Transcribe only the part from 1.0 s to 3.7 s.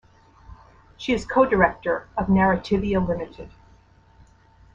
is co-director of Narrativia Limited.